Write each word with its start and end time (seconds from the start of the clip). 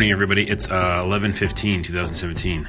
morning, 0.00 0.12
everybody. 0.12 0.48
It's 0.48 0.70
uh, 0.70 1.02
11 1.04 1.34
15, 1.34 1.82
2017. 1.82 2.66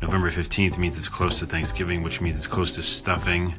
November 0.00 0.32
15th 0.32 0.78
means 0.78 0.98
it's 0.98 1.08
close 1.08 1.38
to 1.38 1.46
Thanksgiving, 1.46 2.02
which 2.02 2.20
means 2.20 2.36
it's 2.36 2.48
close 2.48 2.74
to 2.74 2.82
stuffing, 2.82 3.54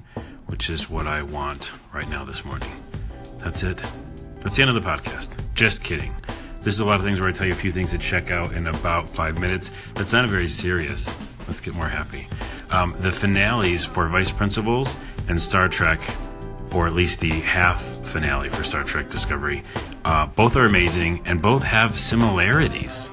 which 0.48 0.70
is 0.70 0.90
what 0.90 1.08
I 1.08 1.22
want 1.24 1.72
right 1.94 2.10
now 2.10 2.26
this 2.26 2.44
morning. 2.44 2.70
That's 3.38 3.64
it. 3.64 3.82
That's 4.42 4.58
the 4.58 4.64
end 4.64 4.76
of 4.76 4.84
the 4.84 4.86
podcast. 4.90 5.38
Just 5.54 5.86
kidding. 5.86 6.14
This 6.64 6.74
is 6.74 6.82
a 6.82 6.86
lot 6.86 7.00
of 7.00 7.06
things 7.06 7.22
where 7.22 7.30
I 7.30 7.32
tell 7.32 7.48
you 7.48 7.54
a 7.54 7.56
few 7.56 7.72
things 7.72 7.92
to 7.92 7.98
check 7.98 8.30
out 8.30 8.52
in 8.52 8.68
about 8.68 9.08
five 9.08 9.40
minutes. 9.40 9.72
That's 9.94 10.12
not 10.12 10.30
very 10.30 10.50
serious. 10.50 11.18
Let's 11.48 11.62
get 11.62 11.74
more 11.76 11.88
happy. 11.88 12.28
Um, 12.72 12.94
the 13.00 13.12
finales 13.14 13.86
for 13.86 14.06
Vice 14.10 14.32
Principals 14.32 14.98
and 15.30 15.42
Star 15.42 15.70
Trek, 15.70 16.02
or 16.74 16.88
at 16.88 16.94
least 16.94 17.20
the 17.20 17.30
half 17.30 17.82
finale 18.06 18.50
for 18.50 18.64
Star 18.64 18.84
Trek 18.84 19.10
Discovery, 19.10 19.64
uh, 20.06 20.26
both 20.28 20.56
are 20.56 20.66
amazing 20.66 21.22
and 21.26 21.42
both 21.42 21.64
have 21.64 21.98
similarities. 21.98 23.12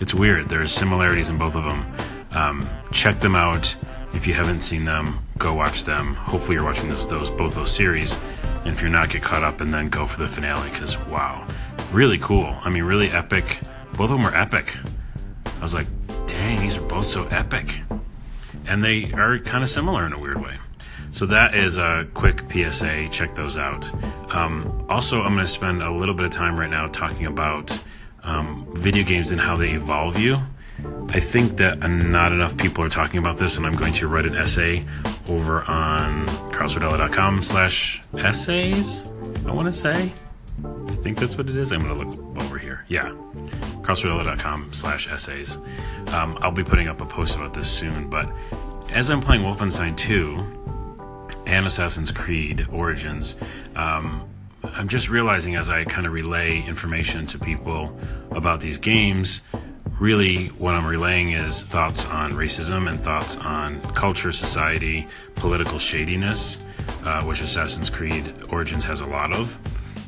It's 0.00 0.14
weird. 0.14 0.48
There's 0.48 0.72
similarities 0.72 1.30
in 1.30 1.38
both 1.38 1.56
of 1.56 1.64
them. 1.64 1.86
Um, 2.32 2.68
check 2.92 3.16
them 3.20 3.34
out 3.34 3.74
if 4.12 4.26
you 4.26 4.34
haven't 4.34 4.60
seen 4.60 4.84
them. 4.84 5.18
Go 5.38 5.54
watch 5.54 5.84
them. 5.84 6.14
Hopefully, 6.14 6.56
you're 6.56 6.64
watching 6.64 6.88
those, 6.88 7.06
those 7.06 7.30
both 7.30 7.54
those 7.54 7.74
series. 7.74 8.18
And 8.64 8.68
if 8.68 8.80
you're 8.80 8.90
not, 8.90 9.10
get 9.10 9.22
caught 9.22 9.42
up 9.42 9.60
and 9.60 9.72
then 9.72 9.88
go 9.88 10.06
for 10.06 10.18
the 10.18 10.28
finale 10.28 10.70
because 10.70 10.98
wow, 11.06 11.46
really 11.92 12.18
cool. 12.18 12.56
I 12.62 12.70
mean, 12.70 12.84
really 12.84 13.10
epic. 13.10 13.60
Both 13.92 14.10
of 14.10 14.10
them 14.10 14.22
were 14.22 14.34
epic. 14.34 14.76
I 15.46 15.60
was 15.60 15.74
like, 15.74 15.86
dang, 16.26 16.60
these 16.60 16.76
are 16.76 16.82
both 16.82 17.04
so 17.04 17.24
epic, 17.26 17.80
and 18.66 18.84
they 18.84 19.12
are 19.12 19.38
kind 19.38 19.62
of 19.62 19.70
similar 19.70 20.04
in 20.04 20.12
a 20.12 20.18
weird 20.18 20.42
way. 20.42 20.58
So 21.14 21.26
that 21.26 21.54
is 21.54 21.78
a 21.78 22.08
quick 22.12 22.42
PSA. 22.50 23.08
Check 23.08 23.36
those 23.36 23.56
out. 23.56 23.88
Um, 24.34 24.84
also, 24.88 25.22
I'm 25.22 25.34
going 25.34 25.46
to 25.46 25.50
spend 25.50 25.80
a 25.80 25.90
little 25.92 26.14
bit 26.14 26.26
of 26.26 26.32
time 26.32 26.58
right 26.58 26.68
now 26.68 26.88
talking 26.88 27.26
about 27.26 27.80
um, 28.24 28.66
video 28.72 29.04
games 29.04 29.30
and 29.30 29.40
how 29.40 29.54
they 29.54 29.70
evolve 29.70 30.18
you. 30.18 30.38
I 31.10 31.20
think 31.20 31.56
that 31.58 31.78
not 31.88 32.32
enough 32.32 32.56
people 32.56 32.82
are 32.82 32.88
talking 32.88 33.18
about 33.18 33.38
this, 33.38 33.56
and 33.56 33.64
I'm 33.64 33.76
going 33.76 33.92
to 33.92 34.08
write 34.08 34.26
an 34.26 34.36
essay 34.36 34.84
over 35.28 35.62
on 35.70 36.26
carlsordella.com 36.50 37.44
slash 37.44 38.02
essays, 38.18 39.06
I 39.46 39.52
want 39.52 39.68
to 39.68 39.72
say. 39.72 40.12
I 40.64 40.94
think 40.96 41.20
that's 41.20 41.38
what 41.38 41.48
it 41.48 41.54
is. 41.54 41.70
I'm 41.70 41.86
going 41.86 41.96
to 41.96 42.04
look 42.04 42.42
over 42.42 42.58
here. 42.58 42.84
Yeah, 42.88 43.14
carlsordella.com 43.82 44.72
slash 44.72 45.08
essays. 45.08 45.58
Um, 46.08 46.36
I'll 46.40 46.50
be 46.50 46.64
putting 46.64 46.88
up 46.88 47.00
a 47.00 47.06
post 47.06 47.36
about 47.36 47.54
this 47.54 47.70
soon, 47.70 48.10
but 48.10 48.28
as 48.90 49.10
I'm 49.10 49.20
playing 49.20 49.42
Wolfenstein 49.42 49.96
2, 49.96 50.63
and 51.46 51.66
Assassin's 51.66 52.10
Creed 52.10 52.66
Origins, 52.70 53.36
um, 53.76 54.28
I'm 54.62 54.88
just 54.88 55.08
realizing 55.08 55.56
as 55.56 55.68
I 55.68 55.84
kind 55.84 56.06
of 56.06 56.12
relay 56.12 56.62
information 56.62 57.26
to 57.26 57.38
people 57.38 57.96
about 58.30 58.60
these 58.60 58.78
games, 58.78 59.42
really 59.98 60.46
what 60.48 60.74
I'm 60.74 60.86
relaying 60.86 61.32
is 61.32 61.62
thoughts 61.62 62.06
on 62.06 62.32
racism 62.32 62.88
and 62.88 62.98
thoughts 62.98 63.36
on 63.36 63.80
culture, 63.94 64.32
society, 64.32 65.06
political 65.34 65.78
shadiness, 65.78 66.58
uh, 67.04 67.22
which 67.22 67.40
Assassin's 67.40 67.90
Creed 67.90 68.32
Origins 68.50 68.84
has 68.84 69.00
a 69.00 69.06
lot 69.06 69.32
of. 69.32 69.58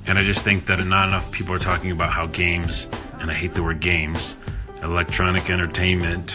And 0.06 0.18
I 0.18 0.24
just 0.24 0.42
think 0.44 0.66
that 0.66 0.84
not 0.86 1.08
enough 1.08 1.30
people 1.32 1.54
are 1.54 1.58
talking 1.58 1.90
about 1.90 2.10
how 2.10 2.26
games, 2.26 2.88
and 3.20 3.30
I 3.30 3.34
hate 3.34 3.54
the 3.54 3.62
word 3.62 3.80
games, 3.80 4.36
electronic 4.82 5.50
entertainment, 5.50 6.32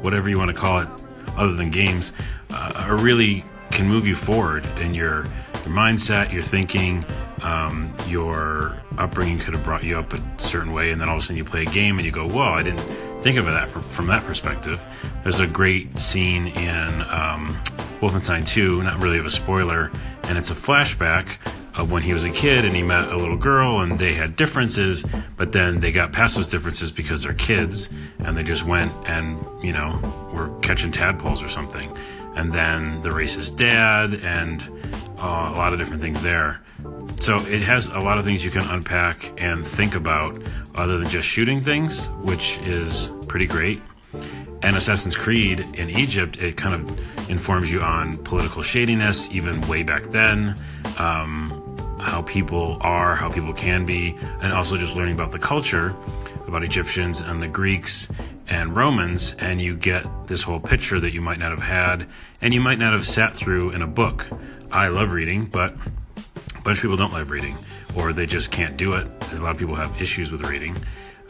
whatever 0.00 0.28
you 0.28 0.38
want 0.38 0.50
to 0.50 0.56
call 0.56 0.80
it, 0.80 0.88
other 1.36 1.54
than 1.54 1.70
games, 1.70 2.12
uh, 2.50 2.72
are 2.74 2.96
really 2.96 3.44
can 3.70 3.88
move 3.88 4.06
you 4.06 4.14
forward 4.14 4.64
in 4.78 4.94
your 4.94 5.24
your 5.64 5.74
mindset, 5.74 6.32
your 6.32 6.42
thinking, 6.42 7.04
um, 7.42 7.94
your 8.06 8.80
upbringing 8.96 9.38
could 9.38 9.54
have 9.54 9.64
brought 9.64 9.84
you 9.84 9.98
up 9.98 10.12
a 10.12 10.20
certain 10.38 10.72
way, 10.72 10.90
and 10.90 11.00
then 11.00 11.08
all 11.08 11.16
of 11.16 11.20
a 11.20 11.24
sudden 11.24 11.36
you 11.36 11.44
play 11.44 11.62
a 11.62 11.66
game 11.66 11.98
and 11.98 12.06
you 12.06 12.12
go, 12.12 12.28
"Whoa, 12.28 12.52
I 12.52 12.62
didn't 12.62 12.86
think 13.20 13.38
of 13.38 13.46
that 13.46 13.68
from 13.68 14.06
that 14.06 14.24
perspective." 14.24 14.84
There's 15.22 15.40
a 15.40 15.46
great 15.46 15.98
scene 15.98 16.48
in 16.48 17.02
um, 17.02 17.56
Wolfenstein 18.00 18.46
2, 18.46 18.82
not 18.82 18.98
really 18.98 19.18
of 19.18 19.26
a 19.26 19.30
spoiler, 19.30 19.90
and 20.24 20.38
it's 20.38 20.50
a 20.50 20.54
flashback 20.54 21.36
of 21.74 21.92
when 21.92 22.02
he 22.02 22.12
was 22.12 22.24
a 22.24 22.30
kid 22.30 22.64
and 22.64 22.74
he 22.74 22.82
met 22.82 23.08
a 23.12 23.16
little 23.16 23.36
girl 23.36 23.80
and 23.80 23.98
they 23.98 24.12
had 24.12 24.34
differences, 24.34 25.04
but 25.36 25.52
then 25.52 25.78
they 25.78 25.92
got 25.92 26.12
past 26.12 26.36
those 26.36 26.48
differences 26.48 26.90
because 26.90 27.22
they're 27.22 27.34
kids 27.34 27.88
and 28.18 28.36
they 28.36 28.42
just 28.42 28.64
went 28.64 28.92
and, 29.06 29.38
you 29.62 29.72
know, 29.72 30.00
were 30.34 30.50
catching 30.60 30.90
tadpoles 30.90 31.42
or 31.42 31.48
something 31.48 31.88
and 32.38 32.52
then 32.52 33.02
the 33.02 33.08
racist 33.10 33.56
dad, 33.56 34.14
and 34.14 34.62
uh, 35.18 35.52
a 35.52 35.56
lot 35.56 35.72
of 35.72 35.78
different 35.78 36.00
things 36.00 36.22
there. 36.22 36.60
So 37.20 37.38
it 37.40 37.62
has 37.62 37.88
a 37.88 37.98
lot 37.98 38.16
of 38.18 38.24
things 38.24 38.44
you 38.44 38.52
can 38.52 38.62
unpack 38.62 39.32
and 39.36 39.66
think 39.66 39.96
about 39.96 40.40
other 40.76 40.98
than 40.98 41.08
just 41.08 41.28
shooting 41.28 41.60
things, 41.60 42.06
which 42.22 42.58
is 42.58 43.10
pretty 43.26 43.46
great. 43.46 43.82
And 44.62 44.76
Assassin's 44.76 45.16
Creed 45.16 45.60
in 45.74 45.90
Egypt, 45.90 46.38
it 46.38 46.56
kind 46.56 46.74
of 46.74 47.28
informs 47.28 47.72
you 47.72 47.80
on 47.80 48.18
political 48.18 48.62
shadiness, 48.62 49.28
even 49.32 49.60
way 49.66 49.82
back 49.82 50.04
then, 50.04 50.56
um, 50.96 51.76
how 52.00 52.22
people 52.22 52.78
are, 52.80 53.16
how 53.16 53.28
people 53.28 53.52
can 53.52 53.84
be, 53.84 54.16
and 54.40 54.52
also 54.52 54.76
just 54.76 54.96
learning 54.96 55.14
about 55.14 55.32
the 55.32 55.38
culture, 55.40 55.94
about 56.46 56.62
Egyptians 56.62 57.20
and 57.20 57.42
the 57.42 57.48
Greeks 57.48 58.08
and 58.48 58.74
Romans, 58.74 59.34
and 59.38 59.60
you 59.60 59.76
get 59.76 60.04
this 60.26 60.42
whole 60.42 60.60
picture 60.60 60.98
that 61.00 61.12
you 61.12 61.20
might 61.20 61.38
not 61.38 61.50
have 61.50 61.62
had, 61.62 62.06
and 62.40 62.54
you 62.54 62.60
might 62.60 62.78
not 62.78 62.92
have 62.92 63.06
sat 63.06 63.36
through 63.36 63.70
in 63.70 63.82
a 63.82 63.86
book. 63.86 64.26
I 64.70 64.88
love 64.88 65.12
reading, 65.12 65.46
but 65.46 65.74
a 66.56 66.60
bunch 66.62 66.78
of 66.78 66.82
people 66.82 66.96
don't 66.96 67.12
love 67.12 67.30
reading, 67.30 67.56
or 67.96 68.12
they 68.12 68.26
just 68.26 68.50
can't 68.50 68.76
do 68.76 68.94
it. 68.94 69.20
There's 69.20 69.40
a 69.40 69.44
lot 69.44 69.52
of 69.52 69.58
people 69.58 69.74
have 69.74 70.00
issues 70.00 70.32
with 70.32 70.42
reading. 70.42 70.76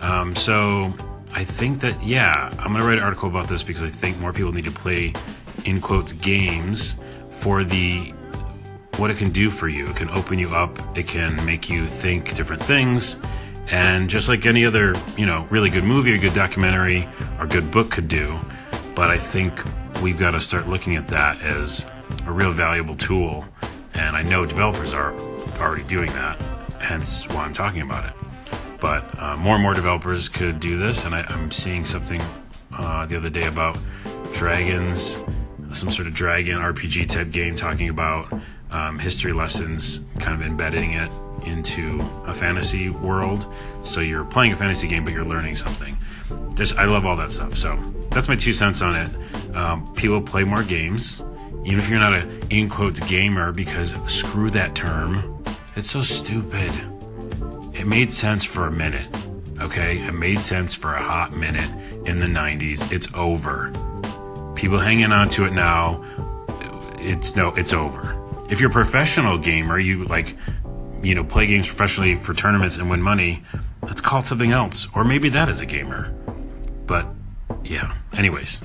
Um, 0.00 0.36
so 0.36 0.92
I 1.32 1.44
think 1.44 1.80
that, 1.80 2.00
yeah, 2.04 2.50
I'm 2.58 2.68
going 2.68 2.80
to 2.80 2.86
write 2.86 2.98
an 2.98 3.04
article 3.04 3.28
about 3.28 3.48
this 3.48 3.62
because 3.62 3.82
I 3.82 3.90
think 3.90 4.18
more 4.18 4.32
people 4.32 4.52
need 4.52 4.64
to 4.64 4.70
play, 4.70 5.12
in 5.64 5.80
quotes, 5.80 6.12
games 6.12 6.94
for 7.30 7.64
the 7.64 8.12
what 8.96 9.10
it 9.10 9.16
can 9.16 9.30
do 9.30 9.48
for 9.48 9.68
you. 9.68 9.86
It 9.86 9.94
can 9.94 10.10
open 10.10 10.40
you 10.40 10.48
up, 10.48 10.76
it 10.96 11.06
can 11.06 11.44
make 11.46 11.70
you 11.70 11.86
think 11.86 12.34
different 12.34 12.64
things 12.64 13.16
and 13.70 14.08
just 14.08 14.28
like 14.28 14.46
any 14.46 14.64
other, 14.64 14.94
you 15.16 15.26
know, 15.26 15.46
really 15.50 15.70
good 15.70 15.84
movie 15.84 16.14
or 16.14 16.18
good 16.18 16.32
documentary 16.32 17.08
or 17.38 17.46
good 17.46 17.70
book 17.70 17.90
could 17.90 18.08
do, 18.08 18.38
but 18.94 19.10
I 19.10 19.18
think 19.18 19.60
we've 20.02 20.18
got 20.18 20.30
to 20.32 20.40
start 20.40 20.68
looking 20.68 20.96
at 20.96 21.06
that 21.08 21.40
as 21.40 21.86
a 22.26 22.32
real 22.32 22.52
valuable 22.52 22.94
tool. 22.94 23.44
And 23.94 24.16
I 24.16 24.22
know 24.22 24.46
developers 24.46 24.94
are 24.94 25.12
already 25.58 25.84
doing 25.84 26.10
that, 26.12 26.40
hence 26.80 27.28
why 27.28 27.44
I'm 27.44 27.52
talking 27.52 27.82
about 27.82 28.06
it. 28.06 28.12
But 28.80 29.18
uh, 29.20 29.36
more 29.36 29.54
and 29.54 29.62
more 29.62 29.74
developers 29.74 30.28
could 30.28 30.60
do 30.60 30.78
this, 30.78 31.04
and 31.04 31.14
I, 31.14 31.26
am 31.32 31.50
seeing 31.50 31.84
something 31.84 32.22
uh, 32.72 33.06
the 33.06 33.16
other 33.16 33.30
day 33.30 33.46
about 33.46 33.76
dragons, 34.32 35.18
some 35.72 35.90
sort 35.90 36.06
of 36.06 36.14
dragon 36.14 36.58
RPG 36.58 37.08
type 37.08 37.30
game 37.30 37.56
talking 37.56 37.88
about 37.88 38.32
um, 38.70 38.98
history 38.98 39.32
lessons, 39.32 40.00
kind 40.20 40.40
of 40.40 40.46
embedding 40.46 40.92
it 40.92 41.10
into 41.44 42.00
a 42.26 42.34
fantasy 42.34 42.90
world. 42.90 43.52
So 43.82 44.00
you're 44.00 44.24
playing 44.24 44.52
a 44.52 44.56
fantasy 44.56 44.88
game, 44.88 45.04
but 45.04 45.12
you're 45.12 45.24
learning 45.24 45.56
something. 45.56 45.96
Just 46.54 46.76
I 46.76 46.84
love 46.84 47.06
all 47.06 47.16
that 47.16 47.30
stuff. 47.30 47.56
So 47.56 47.78
that's 48.10 48.28
my 48.28 48.36
two 48.36 48.52
cents 48.52 48.82
on 48.82 48.96
it. 48.96 49.56
Um, 49.56 49.92
people 49.94 50.20
play 50.20 50.44
more 50.44 50.62
games, 50.62 51.22
even 51.64 51.78
if 51.78 51.88
you're 51.88 52.00
not 52.00 52.14
a 52.14 52.28
in 52.50 52.68
quotes 52.68 53.00
gamer, 53.00 53.52
because 53.52 53.92
screw 54.10 54.50
that 54.50 54.74
term. 54.74 55.42
It's 55.76 55.90
so 55.90 56.02
stupid. 56.02 56.72
It 57.72 57.86
made 57.86 58.12
sense 58.12 58.44
for 58.44 58.66
a 58.66 58.72
minute. 58.72 59.06
Okay, 59.60 59.98
it 59.98 60.12
made 60.12 60.40
sense 60.40 60.74
for 60.74 60.94
a 60.94 61.02
hot 61.02 61.36
minute 61.36 61.70
in 62.06 62.20
the 62.20 62.26
90s. 62.26 62.90
It's 62.92 63.12
over. 63.14 63.72
People 64.54 64.78
hanging 64.78 65.12
on 65.12 65.28
to 65.30 65.44
it 65.46 65.52
now. 65.52 66.04
It's 66.98 67.36
no, 67.36 67.54
it's 67.54 67.72
over. 67.72 68.16
If 68.50 68.60
you're 68.60 68.70
a 68.70 68.72
professional 68.72 69.36
gamer, 69.38 69.78
you 69.78 70.04
like 70.04 70.36
you 71.02 71.14
know, 71.14 71.24
play 71.24 71.46
games 71.46 71.66
professionally 71.66 72.14
for 72.14 72.34
tournaments 72.34 72.76
and 72.76 72.90
win 72.90 73.02
money, 73.02 73.42
that's 73.82 74.00
called 74.00 74.26
something 74.26 74.52
else. 74.52 74.88
Or 74.94 75.04
maybe 75.04 75.28
that 75.30 75.48
is 75.48 75.60
a 75.60 75.66
gamer. 75.66 76.14
But 76.86 77.06
yeah, 77.64 77.96
anyways, 78.16 78.60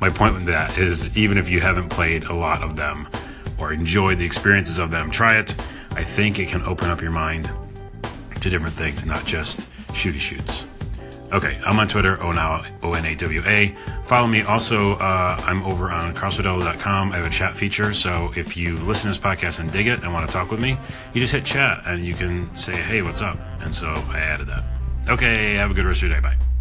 my 0.00 0.10
point 0.10 0.34
with 0.34 0.46
that 0.46 0.78
is 0.78 1.16
even 1.16 1.38
if 1.38 1.48
you 1.48 1.60
haven't 1.60 1.88
played 1.88 2.24
a 2.24 2.34
lot 2.34 2.62
of 2.62 2.76
them 2.76 3.08
or 3.58 3.72
enjoyed 3.72 4.18
the 4.18 4.24
experiences 4.24 4.78
of 4.78 4.90
them, 4.90 5.10
try 5.10 5.38
it. 5.38 5.54
I 5.92 6.04
think 6.04 6.38
it 6.38 6.48
can 6.48 6.62
open 6.62 6.90
up 6.90 7.00
your 7.00 7.10
mind 7.10 7.50
to 8.40 8.50
different 8.50 8.74
things, 8.74 9.06
not 9.06 9.24
just 9.24 9.68
shooty 9.88 10.18
shoots. 10.18 10.66
Okay, 11.32 11.58
I'm 11.64 11.78
on 11.78 11.88
Twitter, 11.88 12.14
Onawa. 12.16 12.66
Follow 14.04 14.26
me. 14.26 14.42
Also, 14.42 14.96
uh, 14.96 15.42
I'm 15.46 15.62
over 15.62 15.90
on 15.90 16.14
carlsordella.com. 16.14 17.12
I 17.12 17.16
have 17.16 17.26
a 17.26 17.30
chat 17.30 17.56
feature, 17.56 17.94
so 17.94 18.30
if 18.36 18.54
you 18.54 18.76
listen 18.76 19.10
to 19.10 19.18
this 19.18 19.18
podcast 19.18 19.58
and 19.58 19.72
dig 19.72 19.86
it 19.86 20.02
and 20.02 20.12
want 20.12 20.26
to 20.26 20.32
talk 20.32 20.50
with 20.50 20.60
me, 20.60 20.76
you 21.14 21.20
just 21.20 21.32
hit 21.32 21.44
chat 21.44 21.82
and 21.86 22.04
you 22.04 22.14
can 22.14 22.54
say, 22.54 22.74
hey, 22.74 23.00
what's 23.00 23.22
up? 23.22 23.38
And 23.60 23.74
so 23.74 23.88
I 24.10 24.18
added 24.18 24.48
that. 24.48 24.64
Okay, 25.08 25.54
have 25.54 25.70
a 25.70 25.74
good 25.74 25.86
rest 25.86 26.02
of 26.02 26.10
your 26.10 26.20
day. 26.20 26.22
Bye. 26.22 26.51